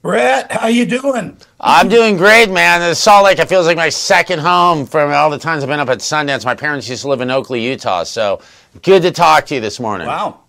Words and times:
Brett, 0.00 0.52
how 0.52 0.60
are 0.60 0.70
you 0.70 0.86
doing? 0.86 1.36
I'm 1.58 1.88
doing 1.88 2.16
great, 2.16 2.50
man. 2.50 2.80
The 2.80 2.94
Salt 2.94 3.24
Lake, 3.24 3.40
it 3.40 3.48
feels 3.48 3.66
like 3.66 3.76
my 3.76 3.88
second 3.88 4.38
home 4.38 4.86
from 4.86 5.10
all 5.12 5.28
the 5.28 5.38
times 5.38 5.64
I've 5.64 5.68
been 5.68 5.80
up 5.80 5.88
at 5.88 5.98
Sundance. 5.98 6.44
My 6.44 6.54
parents 6.54 6.88
used 6.88 7.02
to 7.02 7.08
live 7.08 7.20
in 7.20 7.32
Oakley, 7.32 7.64
Utah, 7.64 8.04
so 8.04 8.40
good 8.82 9.02
to 9.02 9.10
talk 9.10 9.46
to 9.46 9.56
you 9.56 9.60
this 9.60 9.80
morning. 9.80 10.06
Wow. 10.06 10.44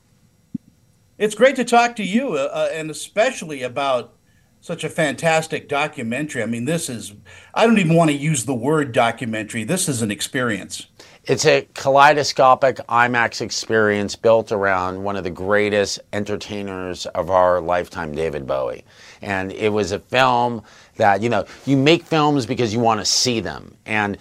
It's 1.18 1.34
great 1.34 1.56
to 1.56 1.66
talk 1.66 1.96
to 1.96 2.04
you, 2.04 2.34
uh, 2.34 2.50
uh, 2.54 2.70
and 2.72 2.92
especially 2.92 3.64
about 3.64 4.14
such 4.62 4.84
a 4.84 4.90
fantastic 4.90 5.68
documentary. 5.68 6.44
I 6.44 6.46
mean, 6.46 6.66
this 6.66 6.88
is, 6.88 7.14
I 7.54 7.66
don't 7.66 7.80
even 7.80 7.96
want 7.96 8.12
to 8.12 8.16
use 8.16 8.46
the 8.46 8.54
word 8.54 8.92
documentary. 8.92 9.64
This 9.64 9.90
is 9.90 10.04
an 10.04 10.12
experience. 10.12 10.86
It's 11.26 11.46
a 11.46 11.68
kaleidoscopic 11.74 12.78
IMAX 12.88 13.42
experience 13.42 14.16
built 14.16 14.52
around 14.52 15.04
one 15.04 15.16
of 15.16 15.24
the 15.24 15.30
greatest 15.30 16.00
entertainers 16.14 17.06
of 17.08 17.30
our 17.30 17.62
lifetime, 17.62 18.14
David 18.14 18.46
Bowie. 18.46 18.84
And 19.22 19.52
it 19.52 19.70
was 19.70 19.92
a 19.92 20.00
film 20.00 20.64
that, 20.96 21.22
you 21.22 21.30
know, 21.30 21.46
you 21.66 21.78
make 21.78 22.04
films 22.04 22.46
because 22.46 22.74
you 22.74 22.80
want 22.80 23.00
to 23.00 23.06
see 23.06 23.40
them. 23.40 23.76
And 23.86 24.18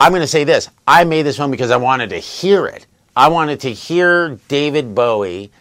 I'm 0.00 0.10
going 0.12 0.22
to 0.22 0.26
say 0.26 0.44
this 0.44 0.70
I 0.86 1.04
made 1.04 1.22
this 1.22 1.36
film 1.36 1.50
because 1.50 1.70
I 1.70 1.76
wanted 1.76 2.10
to 2.10 2.18
hear 2.18 2.66
it. 2.66 2.86
I 3.16 3.28
wanted 3.28 3.60
to 3.60 3.72
hear 3.72 4.40
David 4.48 4.94
Bowie 4.94 5.52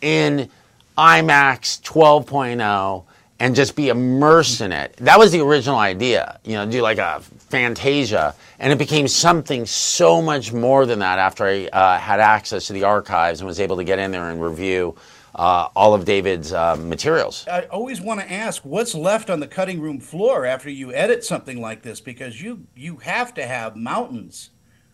in 0.00 0.50
IMAX 0.98 1.80
12.0 1.82 3.04
and 3.38 3.54
just 3.54 3.74
be 3.74 3.88
immersed 3.88 4.60
in 4.60 4.70
it. 4.70 4.94
That 4.98 5.18
was 5.18 5.32
the 5.32 5.40
original 5.40 5.78
idea, 5.78 6.38
you 6.44 6.52
know, 6.52 6.70
do 6.70 6.82
like 6.82 6.98
a 6.98 7.20
Fantasia. 7.48 8.34
And 8.58 8.70
it 8.70 8.78
became 8.78 9.08
something 9.08 9.64
so 9.64 10.20
much 10.20 10.52
more 10.52 10.84
than 10.84 10.98
that 10.98 11.18
after 11.18 11.46
I 11.46 11.66
uh, 11.68 11.98
had 11.98 12.20
access 12.20 12.66
to 12.66 12.74
the 12.74 12.84
archives 12.84 13.40
and 13.40 13.48
was 13.48 13.58
able 13.58 13.76
to 13.78 13.84
get 13.84 13.98
in 13.98 14.10
there 14.10 14.28
and 14.28 14.42
review 14.42 14.94
uh, 15.34 15.68
all 15.76 15.94
of 15.94 16.04
David's 16.04 16.52
uh, 16.52 16.76
materials. 16.76 17.46
I 17.48 17.62
always 17.66 18.00
want 18.00 18.20
to 18.20 18.32
ask 18.32 18.64
what's 18.64 18.94
left 18.94 19.30
on 19.30 19.40
the 19.40 19.46
cutting 19.46 19.80
room 19.80 20.00
floor 20.00 20.44
after 20.44 20.70
you 20.70 20.92
edit 20.92 21.24
something 21.24 21.60
like 21.60 21.82
this 21.82 22.00
because 22.00 22.40
you 22.42 22.66
you 22.74 22.96
have 22.98 23.34
to 23.34 23.46
have 23.46 23.76
mountains 23.76 24.50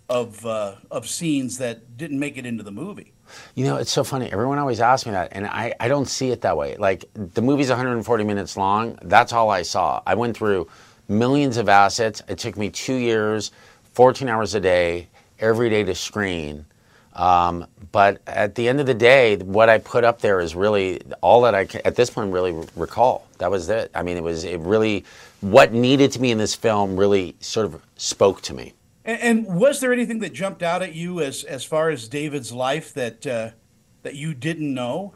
of 0.09 0.45
uh, 0.47 0.77
of 0.91 1.09
scenes 1.09 1.59
that 1.59 1.97
didn't 1.97 2.19
make 2.19 2.37
it 2.37 2.47
into 2.47 2.63
the 2.63 2.73
movie. 2.73 3.13
You 3.55 3.65
know, 3.65 3.77
it's 3.77 3.91
so 3.91 4.05
funny. 4.05 4.31
Everyone 4.31 4.59
always 4.59 4.81
asks 4.81 5.07
me 5.07 5.13
that, 5.13 5.31
and 5.33 5.47
I, 5.47 5.75
I 5.81 5.89
don't 5.89 6.07
see 6.07 6.31
it 6.31 6.43
that 6.43 6.57
way. 6.57 6.77
Like, 6.77 7.05
the 7.15 7.43
movie's 7.43 7.69
140 7.69 8.25
minutes 8.25 8.57
long. 8.57 8.99
That's 9.03 9.33
all 9.33 9.51
I 9.51 9.63
saw. 9.63 10.01
I 10.07 10.15
went 10.15 10.37
through 10.37 10.69
millions 11.09 11.57
of 11.57 11.69
assets. 11.69 12.23
It 12.29 12.39
took 12.39 12.57
me 12.57 12.71
two 12.71 12.95
years, 12.95 13.51
14 13.95 14.29
hours 14.29 14.55
a 14.55 14.61
day, 14.61 15.09
every 15.39 15.69
day 15.71 15.83
to 15.85 15.95
screen. 15.95 16.67
Um, 17.17 17.67
but 17.93 18.21
at 18.27 18.55
the 18.55 18.69
end 18.69 18.79
of 18.79 18.87
the 18.87 18.95
day, 18.95 19.37
what 19.39 19.71
I 19.71 19.79
put 19.79 20.05
up 20.05 20.21
there 20.21 20.39
is 20.39 20.55
really 20.55 21.01
all 21.23 21.41
that 21.43 21.55
I 21.55 21.65
can, 21.65 21.81
at 21.85 21.97
this 21.97 22.11
point 22.11 22.31
really 22.31 22.53
recall. 22.77 23.27
That 23.39 23.51
was 23.51 23.69
it. 23.71 23.91
I 23.95 24.03
mean, 24.03 24.19
it 24.19 24.23
was 24.23 24.45
it 24.45 24.61
really 24.61 25.05
what 25.41 25.73
needed 25.73 26.13
to 26.13 26.19
be 26.19 26.31
in 26.31 26.39
this 26.39 26.55
film 26.55 26.97
really 26.97 27.35
sort 27.41 27.67
of 27.67 27.81
spoke 27.97 28.43
to 28.43 28.55
me. 28.55 28.75
And, 29.05 29.21
and, 29.21 29.47
was 29.47 29.81
there 29.81 29.93
anything 29.93 30.19
that 30.19 30.33
jumped 30.35 30.63
out 30.63 30.83
at 30.83 30.95
you 30.95 31.21
as 31.21 31.43
as 31.45 31.65
far 31.65 31.89
as 31.89 32.07
David's 32.07 32.53
life 32.53 32.93
that 32.95 33.27
uh, 33.27 33.51
that 34.03 34.15
you 34.15 34.35
didn't 34.35 34.75
know? 34.75 35.15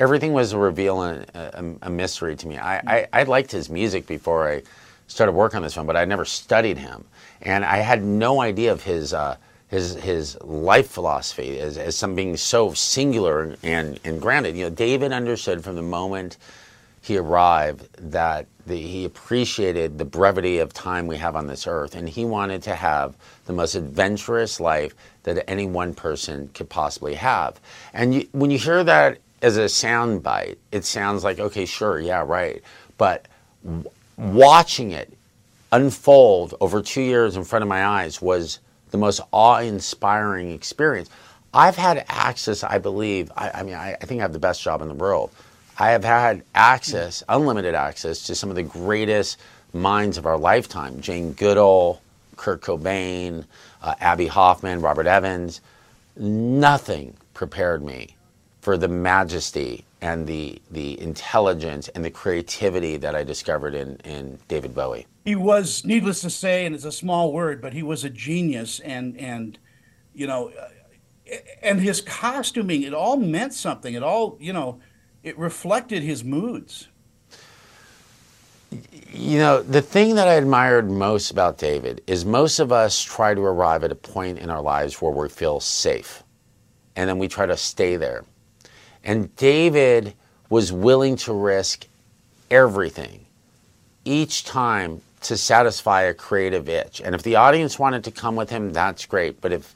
Everything 0.00 0.32
was 0.32 0.52
a 0.52 0.58
reveal 0.58 1.02
and 1.02 1.26
a, 1.34 1.76
a 1.82 1.90
mystery 1.90 2.34
to 2.36 2.48
me. 2.48 2.58
I, 2.58 2.78
I, 2.78 3.06
I 3.12 3.22
liked 3.24 3.52
his 3.52 3.68
music 3.68 4.06
before 4.06 4.50
I 4.50 4.62
started 5.06 5.32
working 5.32 5.58
on 5.58 5.62
this 5.62 5.74
film, 5.74 5.86
but 5.86 5.96
I 5.96 6.06
never 6.06 6.24
studied 6.24 6.78
him, 6.78 7.04
and 7.42 7.64
I 7.64 7.76
had 7.78 8.02
no 8.02 8.40
idea 8.40 8.72
of 8.72 8.82
his. 8.82 9.12
Uh, 9.12 9.36
his, 9.72 9.94
his 9.94 10.38
life 10.42 10.90
philosophy 10.90 11.58
as, 11.58 11.78
as 11.78 11.96
something 11.96 12.36
so 12.36 12.74
singular 12.74 13.56
and, 13.62 13.98
and 14.04 14.20
granted. 14.20 14.54
You 14.54 14.64
know, 14.64 14.70
David 14.70 15.12
understood 15.12 15.64
from 15.64 15.76
the 15.76 15.82
moment 15.82 16.36
he 17.00 17.16
arrived 17.16 17.88
that 18.12 18.46
the, 18.66 18.76
he 18.76 19.06
appreciated 19.06 19.96
the 19.96 20.04
brevity 20.04 20.58
of 20.58 20.74
time 20.74 21.06
we 21.06 21.16
have 21.16 21.34
on 21.34 21.46
this 21.46 21.66
earth, 21.66 21.96
and 21.96 22.06
he 22.06 22.26
wanted 22.26 22.62
to 22.64 22.74
have 22.74 23.16
the 23.46 23.54
most 23.54 23.74
adventurous 23.74 24.60
life 24.60 24.94
that 25.22 25.48
any 25.50 25.66
one 25.66 25.94
person 25.94 26.50
could 26.52 26.68
possibly 26.68 27.14
have. 27.14 27.58
And 27.94 28.14
you, 28.14 28.28
when 28.32 28.50
you 28.50 28.58
hear 28.58 28.84
that 28.84 29.18
as 29.40 29.56
a 29.56 29.70
sound 29.70 30.22
bite, 30.22 30.58
it 30.70 30.84
sounds 30.84 31.24
like, 31.24 31.40
okay, 31.40 31.64
sure, 31.64 31.98
yeah, 31.98 32.22
right. 32.24 32.62
But 32.98 33.26
w- 33.64 33.90
watching 34.18 34.90
it 34.90 35.10
unfold 35.72 36.54
over 36.60 36.82
two 36.82 37.02
years 37.02 37.36
in 37.36 37.44
front 37.44 37.62
of 37.62 37.70
my 37.70 37.86
eyes 37.86 38.20
was 38.20 38.60
the 38.92 38.98
most 38.98 39.20
awe 39.32 39.58
inspiring 39.58 40.52
experience. 40.52 41.10
I've 41.52 41.76
had 41.76 42.04
access, 42.08 42.62
I 42.62 42.78
believe, 42.78 43.30
I, 43.36 43.50
I 43.50 43.62
mean, 43.64 43.74
I, 43.74 43.94
I 44.00 44.04
think 44.06 44.20
I 44.20 44.22
have 44.22 44.32
the 44.32 44.38
best 44.38 44.62
job 44.62 44.80
in 44.80 44.88
the 44.88 44.94
world 44.94 45.30
I 45.78 45.90
have 45.90 46.04
had 46.04 46.44
access, 46.54 47.24
unlimited 47.28 47.74
access, 47.74 48.26
to 48.26 48.34
some 48.34 48.50
of 48.50 48.56
the 48.56 48.62
greatest 48.62 49.38
minds 49.72 50.18
of 50.18 50.26
our 50.26 50.36
lifetime 50.36 51.00
Jane 51.00 51.32
Goodall, 51.32 52.00
Kurt 52.36 52.60
Cobain, 52.60 53.44
uh, 53.82 53.94
Abbie 54.00 54.26
Hoffman, 54.26 54.80
Robert 54.80 55.06
Evans. 55.06 55.60
Nothing 56.16 57.14
prepared 57.32 57.82
me 57.82 58.16
for 58.62 58.78
the 58.78 58.88
majesty 58.88 59.84
and 60.00 60.26
the, 60.26 60.62
the 60.70 60.98
intelligence 61.00 61.88
and 61.88 62.04
the 62.04 62.10
creativity 62.10 62.96
that 62.96 63.14
I 63.14 63.24
discovered 63.24 63.74
in, 63.74 63.96
in 64.04 64.38
David 64.46 64.72
Bowie. 64.72 65.06
He 65.24 65.34
was, 65.34 65.84
needless 65.84 66.20
to 66.22 66.30
say, 66.30 66.64
and 66.64 66.74
it's 66.74 66.84
a 66.84 66.92
small 66.92 67.32
word, 67.32 67.60
but 67.60 67.72
he 67.72 67.82
was 67.82 68.04
a 68.04 68.10
genius. 68.10 68.78
And, 68.80 69.18
and 69.18 69.58
you 70.14 70.28
know, 70.28 70.50
uh, 70.50 70.68
and 71.60 71.80
his 71.80 72.00
costuming, 72.00 72.82
it 72.82 72.94
all 72.94 73.16
meant 73.16 73.52
something. 73.52 73.94
It 73.94 74.02
all, 74.04 74.36
you 74.40 74.52
know, 74.52 74.80
it 75.24 75.36
reflected 75.36 76.04
his 76.04 76.22
moods. 76.22 76.86
You 79.12 79.38
know, 79.38 79.62
the 79.62 79.82
thing 79.82 80.14
that 80.14 80.28
I 80.28 80.34
admired 80.34 80.88
most 80.88 81.32
about 81.32 81.58
David 81.58 82.00
is 82.06 82.24
most 82.24 82.60
of 82.60 82.70
us 82.70 83.02
try 83.02 83.34
to 83.34 83.40
arrive 83.40 83.82
at 83.82 83.90
a 83.90 83.96
point 83.96 84.38
in 84.38 84.50
our 84.50 84.62
lives 84.62 85.02
where 85.02 85.12
we 85.12 85.28
feel 85.28 85.58
safe, 85.58 86.22
and 86.94 87.08
then 87.08 87.18
we 87.18 87.26
try 87.26 87.46
to 87.46 87.56
stay 87.56 87.96
there. 87.96 88.24
And 89.04 89.34
David 89.36 90.14
was 90.48 90.72
willing 90.72 91.16
to 91.16 91.32
risk 91.32 91.86
everything 92.50 93.26
each 94.04 94.44
time 94.44 95.00
to 95.22 95.36
satisfy 95.36 96.02
a 96.02 96.14
creative 96.14 96.68
itch. 96.68 97.00
And 97.00 97.14
if 97.14 97.22
the 97.22 97.36
audience 97.36 97.78
wanted 97.78 98.04
to 98.04 98.10
come 98.10 98.36
with 98.36 98.50
him, 98.50 98.72
that's 98.72 99.06
great. 99.06 99.40
But 99.40 99.52
if 99.52 99.74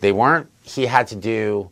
they 0.00 0.12
weren't, 0.12 0.48
he 0.62 0.86
had 0.86 1.08
to 1.08 1.16
do 1.16 1.70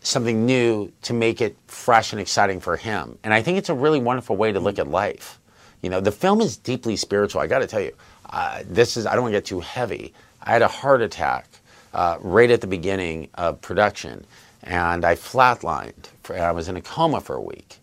something 0.00 0.46
new 0.46 0.92
to 1.02 1.12
make 1.12 1.40
it 1.40 1.56
fresh 1.66 2.12
and 2.12 2.20
exciting 2.20 2.60
for 2.60 2.76
him. 2.76 3.18
And 3.24 3.34
I 3.34 3.42
think 3.42 3.58
it's 3.58 3.68
a 3.68 3.74
really 3.74 4.00
wonderful 4.00 4.36
way 4.36 4.52
to 4.52 4.60
look 4.60 4.78
at 4.78 4.88
life. 4.88 5.38
You 5.82 5.90
know, 5.90 6.00
the 6.00 6.12
film 6.12 6.40
is 6.40 6.56
deeply 6.56 6.96
spiritual. 6.96 7.40
I 7.40 7.46
got 7.46 7.58
to 7.58 7.66
tell 7.66 7.80
you, 7.80 7.92
uh, 8.30 8.62
this 8.66 8.96
is, 8.96 9.06
I 9.06 9.14
don't 9.14 9.22
want 9.22 9.32
to 9.32 9.38
get 9.38 9.44
too 9.44 9.60
heavy. 9.60 10.14
I 10.42 10.50
had 10.50 10.62
a 10.62 10.68
heart 10.68 11.02
attack 11.02 11.48
uh, 11.92 12.18
right 12.20 12.50
at 12.50 12.60
the 12.60 12.66
beginning 12.66 13.28
of 13.34 13.60
production, 13.60 14.24
and 14.62 15.04
I 15.04 15.14
flatlined. 15.14 16.08
For, 16.22 16.38
I 16.38 16.52
was 16.52 16.68
in 16.68 16.76
a 16.76 16.82
coma 16.82 17.20
for 17.20 17.36
a 17.36 17.40
week. 17.40 17.78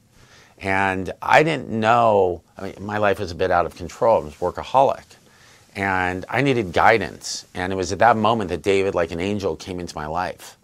And 0.59 1.11
I 1.21 1.43
didn't 1.43 1.69
know, 1.69 2.41
I 2.57 2.63
mean, 2.63 2.75
my 2.79 2.97
life 2.97 3.19
was 3.19 3.31
a 3.31 3.35
bit 3.35 3.51
out 3.51 3.65
of 3.65 3.75
control. 3.75 4.21
I 4.21 4.25
was 4.25 4.35
workaholic. 4.35 5.03
And 5.75 6.25
I 6.29 6.41
needed 6.41 6.71
guidance. 6.71 7.45
And 7.53 7.73
it 7.73 7.75
was 7.75 7.91
at 7.91 7.99
that 7.99 8.15
moment 8.15 8.49
that 8.49 8.61
David, 8.61 8.95
like 8.95 9.11
an 9.11 9.19
angel, 9.19 9.55
came 9.55 9.79
into 9.79 9.95
my 9.95 10.05
life 10.05 10.57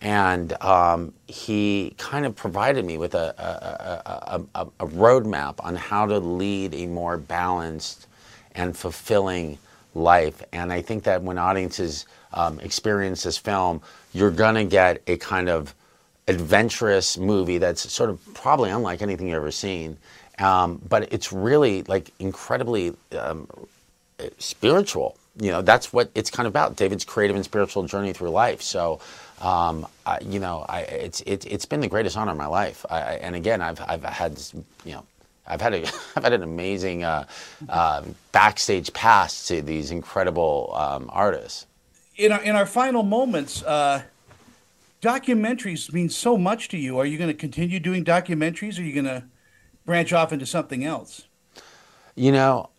and 0.00 0.52
um, 0.62 1.12
he 1.26 1.94
kind 1.98 2.26
of 2.26 2.36
provided 2.36 2.84
me 2.84 2.98
with 2.98 3.14
a, 3.14 3.34
a, 3.38 4.60
a, 4.60 4.66
a, 4.78 4.86
roadmap 4.86 5.54
on 5.60 5.74
how 5.74 6.06
to 6.06 6.18
lead 6.18 6.74
a 6.74 6.86
more 6.86 7.16
balanced 7.16 8.06
and 8.54 8.76
fulfilling 8.76 9.58
life. 9.96 10.42
And 10.52 10.72
I 10.72 10.82
think 10.82 11.04
that 11.04 11.22
when 11.22 11.38
audiences 11.38 12.06
um, 12.32 12.60
experience 12.60 13.22
this 13.22 13.38
film, 13.38 13.80
you're 14.12 14.30
going 14.30 14.54
to 14.54 14.64
get 14.64 15.02
a 15.06 15.16
kind 15.16 15.48
of 15.48 15.74
adventurous 16.28 17.16
movie 17.16 17.58
that's 17.58 17.90
sort 17.92 18.10
of 18.10 18.20
probably 18.34 18.70
unlike 18.70 19.02
anything 19.02 19.28
you've 19.28 19.36
ever 19.36 19.50
seen. 19.50 19.96
Um, 20.38 20.80
but 20.88 21.12
it's 21.12 21.32
really 21.32 21.82
like 21.84 22.10
incredibly 22.18 22.94
um, 23.18 23.48
spiritual. 24.38 25.16
You 25.40 25.50
know, 25.50 25.62
that's 25.62 25.92
what 25.92 26.10
it's 26.14 26.30
kind 26.30 26.46
of 26.46 26.52
about 26.52 26.76
David's 26.76 27.04
creative 27.04 27.36
and 27.36 27.44
spiritual 27.44 27.84
journey 27.84 28.12
through 28.12 28.30
life. 28.30 28.62
So, 28.62 29.00
um, 29.40 29.86
I, 30.04 30.18
you 30.20 30.38
know, 30.40 30.64
I, 30.68 30.80
it's 30.80 31.20
it, 31.26 31.44
has 31.44 31.66
been 31.66 31.80
the 31.80 31.88
greatest 31.88 32.16
honor 32.16 32.32
of 32.32 32.38
my 32.38 32.46
life. 32.46 32.84
I, 32.88 33.00
and 33.16 33.34
again, 33.34 33.60
I've 33.60 33.80
I've 33.80 34.04
had 34.04 34.40
you 34.84 34.92
know. 34.92 35.04
I've 35.46 35.60
had 35.60 35.74
a, 35.74 35.82
I've 36.16 36.24
had 36.24 36.32
an 36.32 36.42
amazing 36.42 37.04
uh, 37.04 37.26
uh, 37.68 38.02
backstage 38.32 38.92
pass 38.92 39.46
to 39.48 39.62
these 39.62 39.90
incredible 39.90 40.72
um, 40.74 41.10
artists. 41.12 41.66
In 42.16 42.32
our, 42.32 42.42
in 42.42 42.56
our 42.56 42.66
final 42.66 43.02
moments, 43.02 43.62
uh, 43.62 44.02
documentaries 45.02 45.92
mean 45.92 46.08
so 46.08 46.36
much 46.36 46.68
to 46.68 46.78
you. 46.78 46.98
Are 46.98 47.06
you 47.06 47.18
going 47.18 47.28
to 47.28 47.34
continue 47.34 47.78
doing 47.78 48.04
documentaries? 48.04 48.78
Or 48.78 48.82
are 48.82 48.84
you 48.84 48.94
going 48.94 49.04
to 49.04 49.24
branch 49.84 50.12
off 50.12 50.32
into 50.32 50.46
something 50.46 50.84
else? 50.84 51.28
You 52.14 52.32
know, 52.32 52.70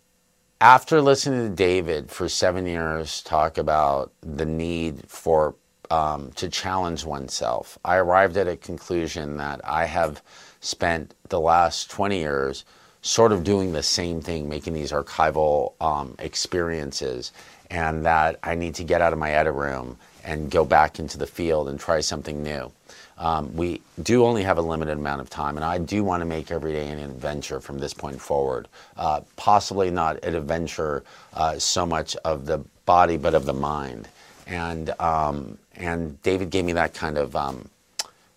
after 0.59 1.01
listening 1.01 1.49
to 1.49 1.55
David 1.55 2.09
for 2.09 2.27
seven 2.27 2.65
years 2.65 3.21
talk 3.21 3.57
about 3.57 4.11
the 4.21 4.45
need 4.45 5.07
for 5.07 5.55
um, 5.91 6.31
to 6.33 6.49
challenge 6.49 7.05
oneself, 7.05 7.77
I 7.83 7.97
arrived 7.97 8.37
at 8.37 8.47
a 8.47 8.57
conclusion 8.57 9.37
that 9.37 9.61
I 9.63 9.85
have 9.85 10.21
spent 10.59 11.13
the 11.29 11.39
last 11.39 11.89
20 11.91 12.17
years 12.17 12.65
sort 13.01 13.31
of 13.31 13.43
doing 13.43 13.71
the 13.71 13.83
same 13.83 14.21
thing, 14.21 14.49
making 14.49 14.73
these 14.73 14.91
archival 14.91 15.73
um, 15.81 16.15
experiences, 16.19 17.31
and 17.69 18.05
that 18.05 18.39
I 18.43 18.55
need 18.55 18.75
to 18.75 18.83
get 18.83 19.01
out 19.01 19.13
of 19.13 19.19
my 19.19 19.31
edit 19.31 19.53
room 19.53 19.97
and 20.23 20.51
go 20.51 20.65
back 20.65 20.99
into 20.99 21.17
the 21.17 21.27
field 21.27 21.69
and 21.69 21.79
try 21.79 22.01
something 22.01 22.43
new. 22.43 22.71
Um, 23.17 23.55
we 23.55 23.81
do 24.03 24.25
only 24.25 24.43
have 24.43 24.57
a 24.57 24.61
limited 24.61 24.97
amount 24.97 25.21
of 25.21 25.29
time, 25.29 25.55
and 25.55 25.65
I 25.65 25.79
do 25.79 26.03
want 26.03 26.21
to 26.21 26.25
make 26.25 26.51
every 26.51 26.73
day 26.73 26.87
an 26.89 26.99
adventure 26.99 27.59
from 27.59 27.79
this 27.79 27.93
point 27.93 28.21
forward. 28.21 28.67
Uh, 28.95 29.21
possibly 29.37 29.89
not 29.89 30.23
an 30.23 30.35
adventure 30.35 31.03
uh, 31.33 31.57
so 31.57 31.85
much 31.85 32.15
of 32.17 32.45
the 32.45 32.59
body, 32.85 33.17
but 33.17 33.33
of 33.33 33.45
the 33.45 33.53
mind. 33.53 34.07
And 34.47 34.89
um, 34.99 35.57
and 35.75 36.21
David 36.23 36.49
gave 36.49 36.65
me 36.65 36.73
that 36.73 36.93
kind 36.93 37.17
of 37.17 37.35
um, 37.35 37.69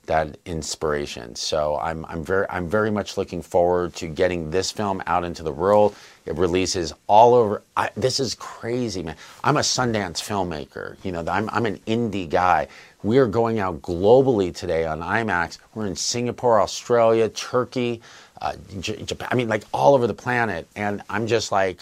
that 0.07 0.37
inspiration. 0.45 1.37
So 1.37 1.79
I'm, 1.81 2.05
I'm 2.07 2.25
very 2.25 2.45
I'm 2.51 2.69
very 2.69 2.91
much 2.91 3.17
looking 3.17 3.43
forward 3.43 3.95
to 3.97 4.09
getting 4.09 4.51
this 4.51 4.73
film 4.73 5.03
out 5.07 5.23
into 5.25 5.45
the 5.45 5.53
world. 5.53 5.95
It 6.27 6.35
releases 6.37 6.93
all 7.07 7.35
over. 7.35 7.63
I, 7.77 7.91
this 7.97 8.19
is 8.19 8.35
crazy, 8.35 9.05
man. 9.05 9.17
I'm 9.45 9.57
a 9.57 9.61
Sundance 9.61 10.19
filmmaker. 10.19 10.97
You 11.05 11.13
know, 11.13 11.25
I'm 11.31 11.49
I'm 11.51 11.65
an 11.65 11.79
indie 11.87 12.29
guy. 12.29 12.67
We 13.05 13.19
are 13.19 13.27
going 13.29 13.61
out 13.61 13.83
globally 13.83 14.55
today 14.55 14.85
on 14.85 15.01
IMAX. 15.01 15.59
We're 15.75 15.87
in 15.87 15.97
Singapore, 15.97 16.61
Australia, 16.61 17.29
Turkey, 17.29 18.03
uh, 18.43 18.55
J- 18.81 19.03
Japan. 19.03 19.29
I 19.31 19.37
mean, 19.37 19.49
like 19.49 19.63
all 19.73 19.95
over 19.95 20.07
the 20.09 20.15
planet. 20.15 20.67
And 20.75 21.03
I'm 21.09 21.27
just 21.29 21.53
like, 21.53 21.81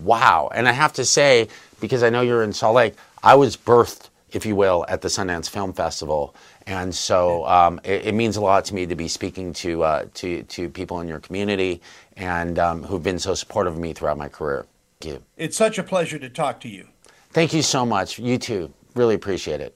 wow. 0.00 0.50
And 0.52 0.68
I 0.68 0.72
have 0.72 0.92
to 0.94 1.04
say, 1.04 1.48
because 1.80 2.02
I 2.02 2.10
know 2.10 2.20
you're 2.20 2.42
in 2.42 2.52
Salt 2.52 2.74
Lake, 2.74 2.94
I 3.24 3.34
was 3.36 3.56
birthed, 3.56 4.10
if 4.32 4.44
you 4.44 4.54
will, 4.54 4.84
at 4.86 5.00
the 5.00 5.08
Sundance 5.08 5.48
Film 5.48 5.72
Festival. 5.72 6.34
And 6.66 6.94
so 6.94 7.46
um, 7.46 7.80
it, 7.82 8.08
it, 8.08 8.14
means 8.14 8.36
a 8.36 8.42
lot 8.42 8.66
to 8.66 8.74
me 8.74 8.84
to 8.84 8.94
be 8.94 9.08
speaking 9.08 9.54
to, 9.54 9.82
uh, 9.82 10.04
to, 10.14 10.42
to 10.42 10.68
people 10.68 11.00
in 11.00 11.08
your 11.08 11.20
community 11.20 11.80
and 12.18 12.58
um, 12.58 12.82
who've 12.82 13.02
been 13.02 13.18
so 13.18 13.34
supportive 13.34 13.72
of 13.72 13.78
me 13.78 13.94
throughout 13.94 14.18
my 14.18 14.28
career. 14.28 14.66
Thank 15.00 15.14
you. 15.14 15.22
It's 15.38 15.56
such 15.56 15.78
a 15.78 15.82
pleasure 15.82 16.18
to 16.18 16.28
talk 16.28 16.60
to 16.60 16.68
you. 16.68 16.86
Thank 17.30 17.54
you 17.54 17.62
so 17.62 17.86
much. 17.86 18.18
You 18.18 18.36
too. 18.36 18.70
Really 18.94 19.14
appreciate 19.14 19.62
it. 19.62 19.74